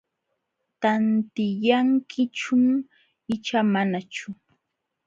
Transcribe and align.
¿Tantiyankichum 0.81 2.61
icha 3.33 3.59
manachu? 3.71 4.27